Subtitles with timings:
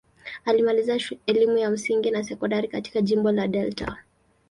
[0.45, 3.97] Alimaliza elimu ya msingi na sekondari katika jimbo la Delta.